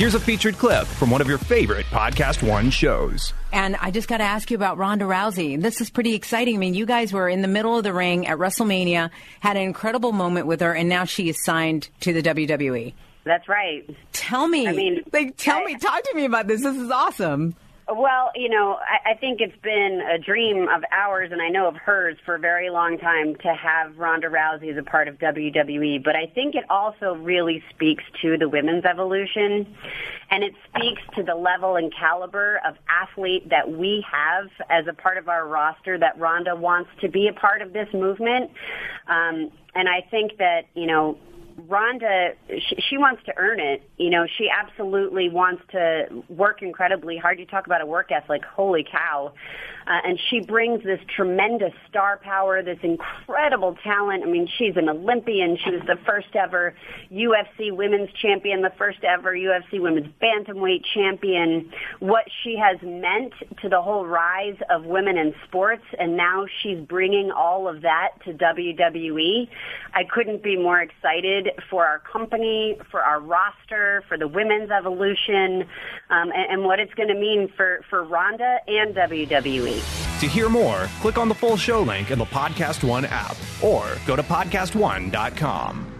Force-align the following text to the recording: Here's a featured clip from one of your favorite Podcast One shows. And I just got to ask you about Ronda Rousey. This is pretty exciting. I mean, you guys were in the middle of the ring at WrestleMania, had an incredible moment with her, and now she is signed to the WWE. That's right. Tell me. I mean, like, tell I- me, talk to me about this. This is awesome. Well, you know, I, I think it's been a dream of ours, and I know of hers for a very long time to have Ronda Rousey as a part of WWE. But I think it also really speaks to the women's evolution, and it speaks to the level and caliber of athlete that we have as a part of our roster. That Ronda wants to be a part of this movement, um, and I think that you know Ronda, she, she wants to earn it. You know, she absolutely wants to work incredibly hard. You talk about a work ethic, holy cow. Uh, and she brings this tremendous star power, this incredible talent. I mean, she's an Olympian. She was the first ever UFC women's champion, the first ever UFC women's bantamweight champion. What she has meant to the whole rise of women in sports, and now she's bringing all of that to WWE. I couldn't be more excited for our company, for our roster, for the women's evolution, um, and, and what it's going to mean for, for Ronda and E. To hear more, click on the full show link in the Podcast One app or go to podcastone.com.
Here's 0.00 0.14
a 0.14 0.18
featured 0.20 0.56
clip 0.56 0.86
from 0.86 1.10
one 1.10 1.20
of 1.20 1.28
your 1.28 1.36
favorite 1.36 1.84
Podcast 1.90 2.42
One 2.42 2.70
shows. 2.70 3.34
And 3.52 3.76
I 3.76 3.90
just 3.90 4.08
got 4.08 4.16
to 4.16 4.24
ask 4.24 4.50
you 4.50 4.54
about 4.56 4.78
Ronda 4.78 5.04
Rousey. 5.04 5.60
This 5.60 5.82
is 5.82 5.90
pretty 5.90 6.14
exciting. 6.14 6.54
I 6.54 6.58
mean, 6.58 6.72
you 6.72 6.86
guys 6.86 7.12
were 7.12 7.28
in 7.28 7.42
the 7.42 7.48
middle 7.48 7.76
of 7.76 7.84
the 7.84 7.92
ring 7.92 8.26
at 8.26 8.38
WrestleMania, 8.38 9.10
had 9.40 9.58
an 9.58 9.62
incredible 9.62 10.12
moment 10.12 10.46
with 10.46 10.62
her, 10.62 10.72
and 10.72 10.88
now 10.88 11.04
she 11.04 11.28
is 11.28 11.44
signed 11.44 11.90
to 12.00 12.14
the 12.14 12.22
WWE. 12.22 12.94
That's 13.24 13.46
right. 13.46 13.94
Tell 14.14 14.48
me. 14.48 14.66
I 14.66 14.72
mean, 14.72 15.02
like, 15.12 15.36
tell 15.36 15.58
I- 15.58 15.64
me, 15.66 15.76
talk 15.76 16.02
to 16.02 16.14
me 16.14 16.24
about 16.24 16.46
this. 16.46 16.62
This 16.62 16.78
is 16.78 16.90
awesome. 16.90 17.54
Well, 17.92 18.30
you 18.36 18.48
know, 18.48 18.78
I, 18.78 19.10
I 19.10 19.14
think 19.14 19.40
it's 19.40 19.60
been 19.62 20.00
a 20.00 20.16
dream 20.16 20.68
of 20.68 20.82
ours, 20.92 21.30
and 21.32 21.42
I 21.42 21.48
know 21.48 21.66
of 21.66 21.74
hers 21.74 22.16
for 22.24 22.36
a 22.36 22.38
very 22.38 22.70
long 22.70 22.98
time 22.98 23.34
to 23.42 23.54
have 23.54 23.98
Ronda 23.98 24.28
Rousey 24.28 24.70
as 24.70 24.78
a 24.78 24.82
part 24.82 25.08
of 25.08 25.18
WWE. 25.18 26.04
But 26.04 26.14
I 26.14 26.26
think 26.26 26.54
it 26.54 26.64
also 26.70 27.14
really 27.14 27.64
speaks 27.74 28.04
to 28.22 28.38
the 28.38 28.48
women's 28.48 28.84
evolution, 28.84 29.66
and 30.30 30.44
it 30.44 30.54
speaks 30.68 31.02
to 31.16 31.24
the 31.24 31.34
level 31.34 31.74
and 31.76 31.92
caliber 31.92 32.60
of 32.64 32.76
athlete 32.88 33.48
that 33.50 33.68
we 33.68 34.04
have 34.08 34.46
as 34.68 34.86
a 34.86 34.92
part 34.92 35.18
of 35.18 35.28
our 35.28 35.48
roster. 35.48 35.98
That 35.98 36.16
Ronda 36.16 36.54
wants 36.54 36.90
to 37.00 37.08
be 37.08 37.26
a 37.26 37.32
part 37.32 37.60
of 37.60 37.72
this 37.72 37.88
movement, 37.92 38.52
um, 39.08 39.50
and 39.74 39.88
I 39.88 40.06
think 40.10 40.38
that 40.38 40.66
you 40.74 40.86
know 40.86 41.18
Ronda, 41.68 42.32
she, 42.48 42.76
she 42.88 42.98
wants 42.98 43.22
to 43.26 43.32
earn 43.36 43.60
it. 43.60 43.82
You 43.96 44.10
know, 44.10 44.26
she 44.38 44.48
absolutely 44.48 45.28
wants 45.28 45.62
to 45.72 46.24
work 46.28 46.62
incredibly 46.62 47.16
hard. 47.16 47.38
You 47.38 47.46
talk 47.46 47.66
about 47.66 47.80
a 47.80 47.86
work 47.86 48.10
ethic, 48.10 48.44
holy 48.44 48.84
cow. 48.84 49.32
Uh, 49.90 49.98
and 50.04 50.20
she 50.30 50.38
brings 50.38 50.84
this 50.84 51.00
tremendous 51.16 51.72
star 51.88 52.20
power, 52.22 52.62
this 52.62 52.78
incredible 52.84 53.76
talent. 53.82 54.22
I 54.22 54.30
mean, 54.30 54.48
she's 54.56 54.76
an 54.76 54.88
Olympian. 54.88 55.58
She 55.64 55.72
was 55.72 55.82
the 55.88 55.98
first 56.06 56.28
ever 56.36 56.76
UFC 57.10 57.72
women's 57.72 58.08
champion, 58.22 58.62
the 58.62 58.70
first 58.78 59.02
ever 59.02 59.34
UFC 59.34 59.80
women's 59.80 60.06
bantamweight 60.22 60.84
champion. 60.94 61.72
What 61.98 62.24
she 62.44 62.56
has 62.56 62.80
meant 62.82 63.32
to 63.62 63.68
the 63.68 63.82
whole 63.82 64.06
rise 64.06 64.56
of 64.70 64.84
women 64.84 65.18
in 65.18 65.34
sports, 65.48 65.82
and 65.98 66.16
now 66.16 66.46
she's 66.62 66.78
bringing 66.78 67.32
all 67.32 67.66
of 67.66 67.82
that 67.82 68.10
to 68.26 68.32
WWE. 68.32 69.48
I 69.92 70.04
couldn't 70.04 70.44
be 70.44 70.56
more 70.56 70.80
excited 70.80 71.48
for 71.68 71.84
our 71.84 71.98
company, 71.98 72.78
for 72.92 73.00
our 73.00 73.18
roster, 73.18 74.04
for 74.06 74.16
the 74.16 74.28
women's 74.28 74.70
evolution, 74.70 75.62
um, 76.10 76.30
and, 76.30 76.52
and 76.52 76.64
what 76.64 76.78
it's 76.78 76.94
going 76.94 77.08
to 77.08 77.14
mean 77.14 77.52
for, 77.56 77.84
for 77.90 78.04
Ronda 78.04 78.58
and 78.68 78.96
E. 79.12 79.79
To 80.20 80.26
hear 80.26 80.48
more, 80.48 80.86
click 81.00 81.18
on 81.18 81.28
the 81.28 81.34
full 81.34 81.56
show 81.56 81.80
link 81.80 82.10
in 82.10 82.18
the 82.18 82.26
Podcast 82.26 82.84
One 82.84 83.04
app 83.04 83.36
or 83.62 83.96
go 84.06 84.16
to 84.16 84.22
podcastone.com. 84.22 85.99